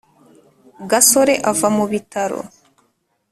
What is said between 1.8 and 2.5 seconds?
bitaro